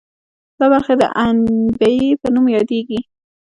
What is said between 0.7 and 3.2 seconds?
برخه د عنبیې په نوم یادیږي.